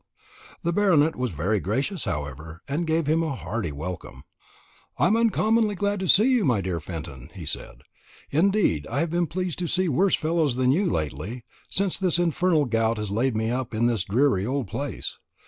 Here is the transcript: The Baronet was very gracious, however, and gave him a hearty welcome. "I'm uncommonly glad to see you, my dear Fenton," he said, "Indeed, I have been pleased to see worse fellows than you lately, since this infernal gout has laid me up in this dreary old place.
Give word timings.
The 0.63 0.73
Baronet 0.73 1.15
was 1.15 1.29
very 1.29 1.59
gracious, 1.59 2.05
however, 2.05 2.63
and 2.67 2.87
gave 2.87 3.05
him 3.05 3.21
a 3.21 3.35
hearty 3.35 3.71
welcome. 3.71 4.23
"I'm 4.97 5.15
uncommonly 5.15 5.75
glad 5.75 5.99
to 5.99 6.07
see 6.07 6.31
you, 6.33 6.43
my 6.43 6.59
dear 6.59 6.79
Fenton," 6.79 7.29
he 7.35 7.45
said, 7.45 7.83
"Indeed, 8.31 8.87
I 8.89 9.01
have 9.01 9.11
been 9.11 9.27
pleased 9.27 9.59
to 9.59 9.67
see 9.67 9.87
worse 9.87 10.15
fellows 10.15 10.55
than 10.55 10.71
you 10.71 10.89
lately, 10.89 11.43
since 11.69 11.99
this 11.99 12.17
infernal 12.17 12.65
gout 12.65 12.97
has 12.97 13.11
laid 13.11 13.35
me 13.37 13.51
up 13.51 13.75
in 13.75 13.85
this 13.85 14.03
dreary 14.03 14.43
old 14.43 14.65
place. 14.67 15.19